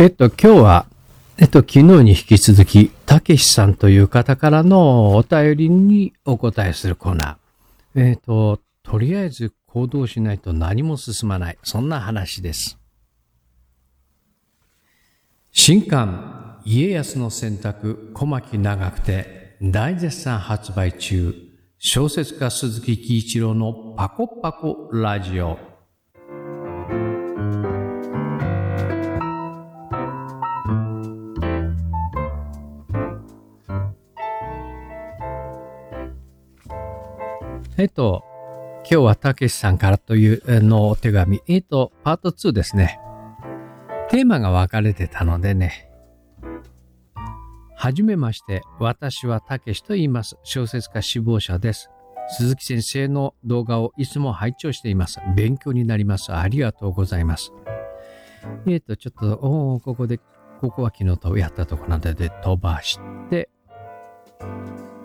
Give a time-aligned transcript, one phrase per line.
[0.00, 0.86] えっと、今日は、
[1.38, 8.10] えっと、昨日に引き続き、たけしさんという方からのお便りにお答えするコーナー。
[8.10, 11.58] えっと、とりあえず行動しないと何も進まない。
[11.64, 12.78] そんな話です。
[15.50, 21.34] 新刊、家康の選択、小牧長くて、大絶賛発売中、
[21.78, 25.67] 小説家鈴木喜一郎のパコパコラジオ。
[37.80, 38.24] えっと、
[38.78, 41.40] 今日はたけしさんからというのお手紙。
[41.46, 42.98] えっと、パート2ですね。
[44.10, 45.88] テーマが分かれてたのでね。
[47.76, 50.36] はじめまして、私はたけしと言います。
[50.42, 51.88] 小説家志望者です。
[52.30, 55.20] 鈴木先生の動画をいつも拝聴しています。
[55.36, 56.32] 勉強になります。
[56.32, 57.52] ありがとうございます。
[58.66, 60.18] えっ、と、ちょっと、おここで、
[60.60, 62.98] ここは昨日とやったところなので飛ばし
[63.30, 63.48] て、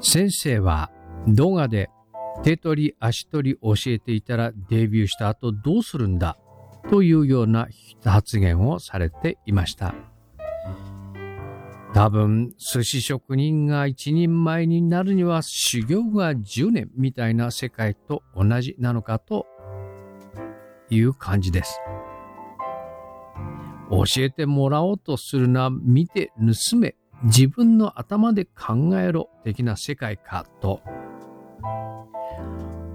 [0.00, 0.90] 先生は
[1.28, 1.90] 動画で
[2.42, 6.36] 手取り足取り教えていたらデビューした後どうするんだ？
[6.90, 7.68] というような
[8.04, 9.94] 発言をされていました。
[11.94, 19.46] 多分、寿司職人が一人前になるには修行が10年みたいな世界と同じなのかと
[20.88, 21.78] いう感じです。
[23.90, 30.80] 教えてもらおうとするな、見て盗め、自分の頭で考えろ的な世界かと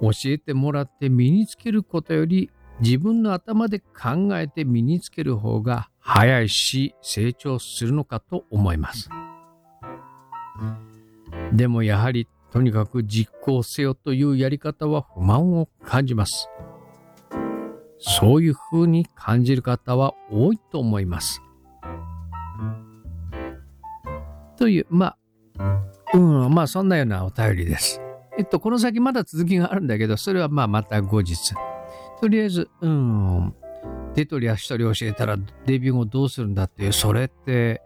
[0.00, 9.08] 教えてもらって身につけることより自分の頭で考えて身につける方が早いし成長するのかと思います。
[11.52, 16.48] でもやはりとにかく実行せよというやり方は不満を感じます。
[17.98, 21.42] そういう風に感じる方は多いと思います。
[24.56, 25.16] という、ま
[25.58, 28.00] あ、うん、まあそんなようなお便りです。
[28.38, 31.54] えっと、この先まだ続きがあるんだけど、それはまあまた後日。
[32.20, 33.52] とりあえず、うん、
[34.14, 37.82] 手取り足取り教えたらデビュー後どうするんだっていう、それって、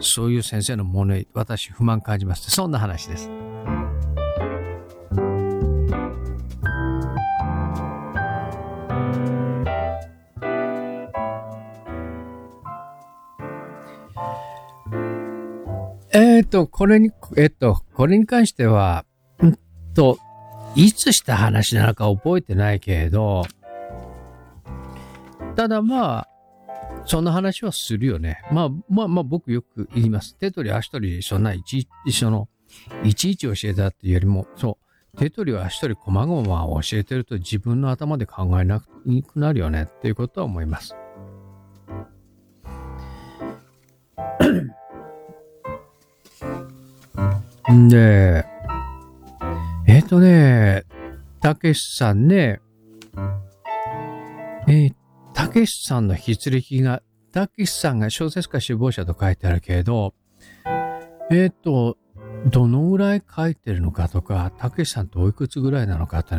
[0.00, 2.50] そういう先生のものに私不満感じます。
[2.50, 3.30] そんな話です。
[16.12, 19.05] えっ、と、これに、えっ、と、これに関しては、
[19.96, 20.18] と、
[20.74, 23.44] いつした話なのか覚えてないけれど、
[25.56, 26.28] ただまあ、
[27.06, 28.42] そんな話はするよね。
[28.52, 30.36] まあまあまあ僕よく言います。
[30.36, 32.48] 手取り足取りそんな一緒の、
[33.04, 34.78] いちいち教えたっていうよりも、そ
[35.14, 38.86] う、手取り足取り細々教えてると自分の頭で考えなく
[39.34, 40.94] なるよねっていうことは思います。
[47.72, 48.44] んで、
[49.86, 50.84] えっ、ー、とね、
[51.40, 52.60] たけしさんね、
[54.66, 54.94] えー、
[55.32, 57.02] たけしさんの筆歴が、
[57.32, 60.12] たけしさんが小説家首謀者と書いてあるけれど、
[61.30, 61.96] えっ、ー、と、
[62.50, 66.34] どのぐらい書いてるのかとか、たけしさんとおいくつぐらいなのかって、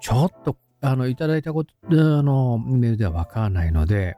[0.00, 4.16] ちょっと、あの、いただいたこと、あの、メールではわからないので、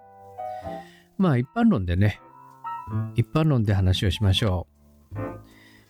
[1.16, 2.20] まあ、一般論でね、
[3.14, 4.66] 一般論で話をしましょ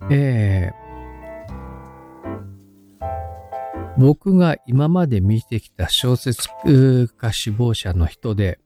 [0.09, 0.15] う。
[0.15, 0.90] えー、
[4.01, 6.49] 僕が今まで見てきた小説
[7.19, 8.59] 家志望者の人で、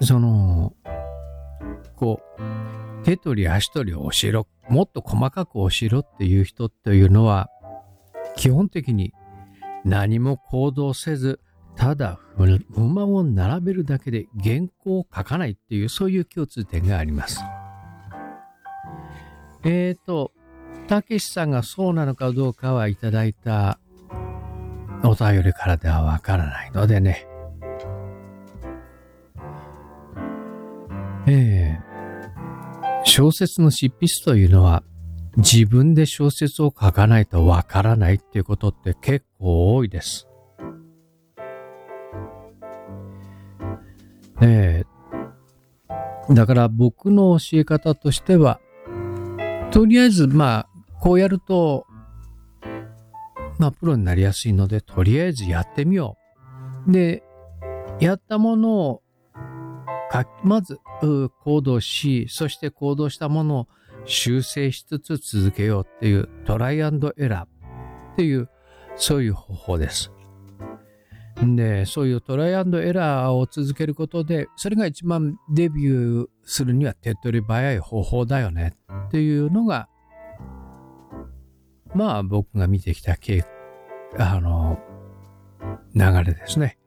[0.00, 0.72] その、
[1.96, 7.50] こう、手取り足取りを教えろ、もっと細かく教えろっていう人っていうのは、
[8.36, 9.12] 基本的に
[9.84, 11.40] 何も行動せず、
[11.76, 17.42] ただ不満を並べるだけで原稿を書かないっていう、そういう共通点があります。
[19.62, 20.32] えっ、ー、と、
[20.88, 23.78] たけしさんがそうなのかどうかはいただいた
[25.04, 27.26] お便りからではわからないのでね。
[31.26, 31.88] ええ
[33.04, 34.82] 小説の執筆というのは
[35.36, 40.26] 自分で小説を書かないとわからないっていうことって結構多いです。
[44.40, 44.84] え
[46.30, 48.60] えだから僕の教え方としては、
[49.70, 50.67] とりあえずまあ
[51.00, 51.86] こうやると、
[53.58, 56.16] まあ、プロになりやすいので、とりあえずやってみよ
[56.86, 56.92] う。
[56.92, 57.22] で、
[58.00, 59.02] やったものを
[60.42, 60.78] まず
[61.44, 63.68] 行動し、そして行動したものを
[64.04, 68.48] 修正しつつ続けようっていうトライアンドエラーっていう、
[68.96, 70.10] そういう方法です。
[71.40, 78.74] で、そういうトライアンドエラーを続けることで、それが一番デビューするには手っ取り早い方法だよね
[79.06, 79.88] っていうのが、
[81.94, 83.44] まあ僕が見てきた経、
[84.18, 84.78] あの、
[85.94, 86.78] 流れですね。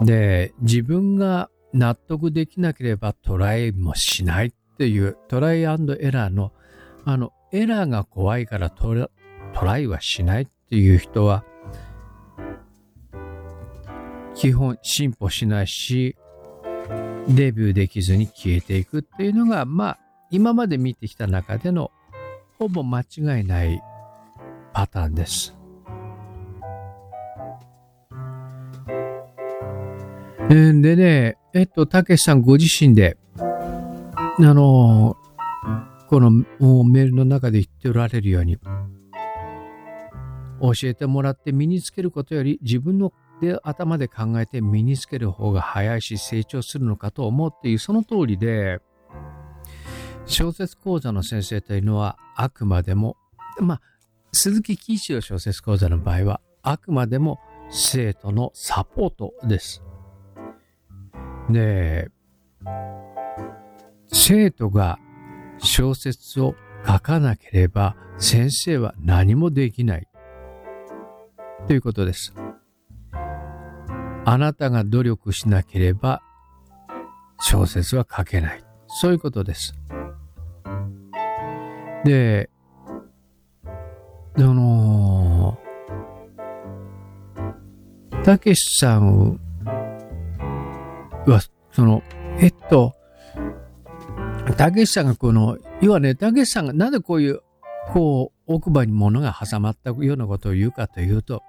[0.00, 6.52] で、自分が納得できなければトライもしないっていうトライアンドエラーの、
[7.04, 9.10] あの、エラーが怖いからトラ
[9.52, 11.44] トライはしないっていう人は、
[14.34, 16.16] 基本進歩しないし、
[17.28, 19.98] デビューできずに消えていくっていうのが、まあ、
[20.30, 21.90] 今まで見てきた中での
[22.58, 23.82] ほぼ間違いない
[24.72, 25.54] パターンです。
[30.48, 35.16] でね、えっと、たけしさんご自身で、あの、
[36.08, 38.58] このメールの中で言っておられるように、
[40.60, 48.80] 教えてもらって身につけることより自分ので頭で考えて身につける方が早いし成長するのかと思うっていうその通りで
[50.34, 53.16] 小説講座の先生というのはあくまでも
[53.60, 53.80] まあ
[54.32, 57.38] 鈴木喜一郎小説講座の場合はあくまでも
[57.70, 59.84] 生徒のサポートです。
[61.48, 62.10] で
[64.08, 64.98] 生徒が
[65.58, 70.08] 小説を書かなければ先生は何もできない
[71.68, 72.34] ということです。
[74.24, 76.22] あなたが努力しなければ
[77.38, 78.64] 小説は書けない。
[78.88, 79.74] そういうことです。
[82.04, 82.50] で、
[84.36, 85.58] あの
[88.24, 89.38] たけしさん
[91.26, 91.40] は、
[91.72, 92.02] その、
[92.38, 92.94] えっと、
[94.56, 97.40] たけしさんがこの、要はね、たけしさんがなぜこういう、
[97.92, 101.42] こう、奥歯に物が挟まったようなことを言うかというと、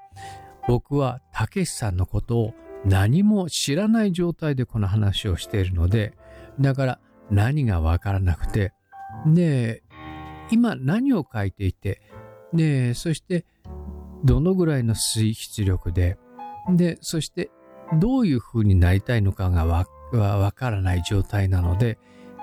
[0.67, 2.53] 僕はたけしさんのことを
[2.85, 6.13] 何も知らない状態でこの話をしているので、
[6.59, 6.99] だから
[7.31, 8.73] 何がわからなくて、
[9.25, 9.83] で、
[10.51, 12.01] 今何を書いていて、
[12.53, 13.45] で、そして
[14.23, 16.17] どのぐらいの水出力で、
[16.69, 17.51] で、そして
[17.99, 21.97] どういう風になりたいのかがわわからない状態なので、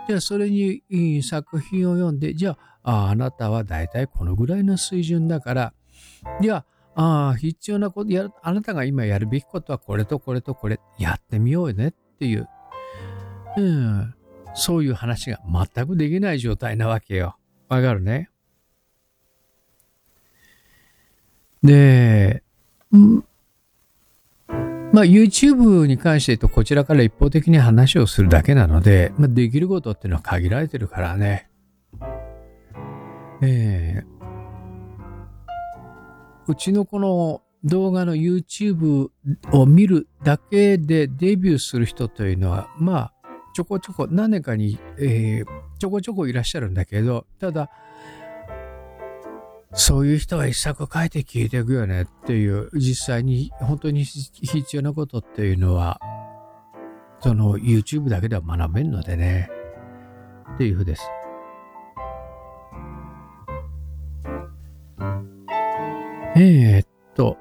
[0.08, 5.74] じゃあそれに作品を読んで、じゃあああなたはだいたいこのぐらいの水準だから、
[6.40, 6.64] じゃ
[6.94, 12.48] ああ、必要なことやる、あなたが今やるべきことはこれとこれとこれやってみようよねっていう、
[13.56, 14.14] うん、
[14.54, 15.40] そういう話が
[15.74, 17.36] 全くできない状態なわけよ。
[17.72, 18.28] わかるね。
[21.62, 22.42] で、
[24.92, 31.48] まあ YouTube に関して言うとこちらから一方的に話をするだけなので、まあ、できることっていうのは限られてるからね。
[33.40, 34.06] えー、
[36.46, 39.08] うちのこの動画の YouTube
[39.52, 43.12] を見るだけでデビューする人というのは、まあ、
[43.54, 45.46] ちょこちょこ何年かに、えー、
[45.82, 47.68] ちょこちょこいらっしゃるんだけど、ただ、
[49.72, 55.98] そういう人は一作書いて聞いていくよねっていう、実際に本当に必要なことっていうのは、
[57.18, 59.50] その YouTube だけでは学べんのでね、
[60.54, 61.02] っていうふうです。
[66.36, 67.38] えー、っと、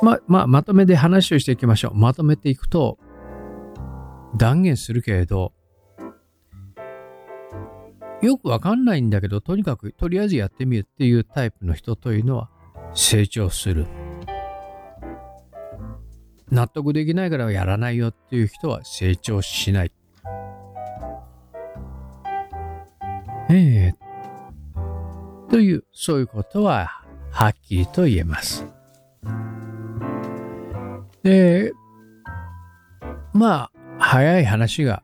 [0.00, 1.96] ま、まあ、まとめで話をしていきましょう。
[1.96, 3.00] まとめていくと、
[4.36, 5.52] 断言するけれど、
[8.22, 12.50] よくわかんないんだけど、とにかく、とりあえずやってみるっていうタイプの人というのは、
[12.94, 13.86] 成長する。
[16.50, 19.92] 納得できないからやらないよっていう人は成長しない。
[23.48, 28.66] ええー、という、そういうことははっきりと言えます。
[31.22, 31.72] で、
[33.32, 35.02] まあ、早い話が、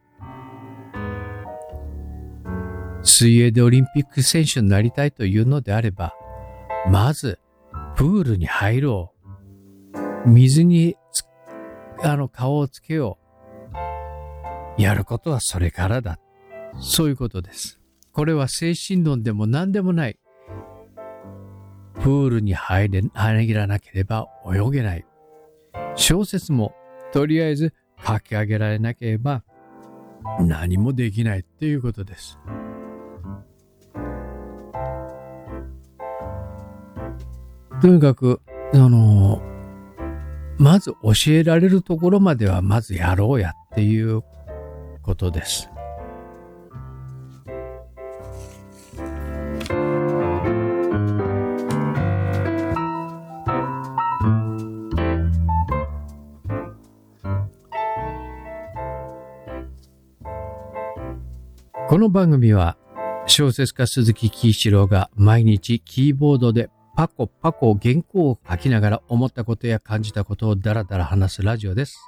[3.06, 6.14] 水泳でオリンピック選手になりたいというのであれば、
[6.90, 7.38] まず、
[7.96, 9.12] プールに入ろ
[10.24, 10.28] う。
[10.28, 10.96] 水に
[12.02, 13.18] あの、顔をつけよ
[14.78, 14.82] う。
[14.82, 16.18] やることはそれからだ。
[16.80, 17.80] そういうことです。
[18.12, 20.18] これは精神論でも何でもない。
[21.94, 25.06] プールに入れ、入らなければ泳げない。
[25.94, 26.74] 小説も
[27.12, 27.72] とりあえず
[28.06, 29.44] 書き上げられなければ
[30.40, 32.38] 何もできないっていうことです。
[37.86, 38.40] とにかく、
[38.74, 39.40] あの、
[40.58, 44.24] まず教えられるところまではまずやろうやっていう
[45.02, 45.70] ことです。
[61.88, 62.76] この番組は
[63.28, 72.00] 小説家鈴木喜一郎が毎日キーボードでパコパコ原稿を書きながら思ったことや感じたことをダラダラ話すラジオです。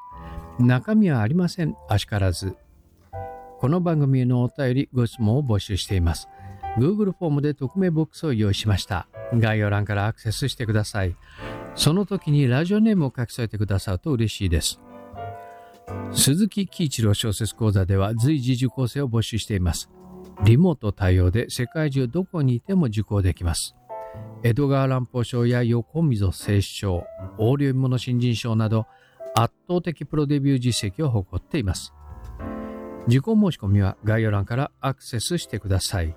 [0.59, 1.77] 中身はありません。
[1.91, 2.57] あしからず。
[3.59, 6.29] この番組へのお便りご質問を募集しています。
[6.79, 9.09] Google フォームで匿名ボックスを用意しました。
[9.35, 11.15] 概要欄からアクセスしてください。
[11.75, 14.81] その時にラジオネームを書き添えてくださると嬉しいです。
[16.13, 19.91] 鈴木喜一郎小説講座では随時受講生を募集しています。
[20.45, 23.75] リモート対応で世界中どこにいても受講できます。
[24.43, 27.05] 江戸川乱歩賞や横溝正史賞、
[27.39, 28.87] 横領物新人賞など
[29.35, 31.93] 圧倒的プロデビュー実績を誇っています。
[33.09, 36.15] 受講申し込みは概要欄からアクセスしてください。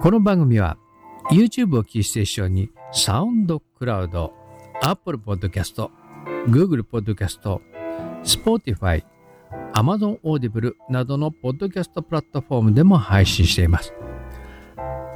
[0.00, 0.78] この番組は
[1.30, 4.32] YouTube をキーステーションにサウンドクラウド、
[4.82, 5.88] Apple Podcast、
[6.48, 7.60] Google Podcast、
[8.24, 9.04] Spotify、
[9.74, 13.94] Amazon Audible などのポッドキャストプラットフォームでも配信しています。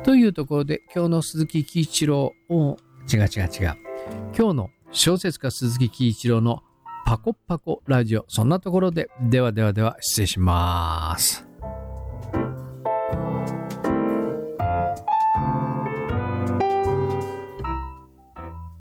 [0.05, 2.77] というところで今日の鈴木喜一郎を。
[3.13, 3.77] 違う違う違う。
[4.37, 6.63] 今日の小説家鈴木喜一郎の
[7.07, 8.27] パコパコラジオ。
[8.29, 9.09] そんなところで。
[9.23, 11.54] ではではでは失礼します。